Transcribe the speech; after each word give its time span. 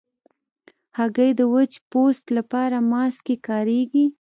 هګۍ 0.97 1.31
د 1.39 1.41
وچ 1.53 1.73
پوست 1.91 2.25
لپاره 2.37 2.77
ماسک 2.91 3.21
کې 3.27 3.35
کارېږي. 3.47 4.05